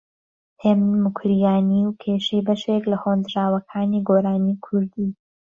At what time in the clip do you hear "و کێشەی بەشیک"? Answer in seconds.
1.85-2.83